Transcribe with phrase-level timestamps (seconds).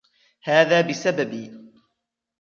[0.43, 1.51] هذا بسببي.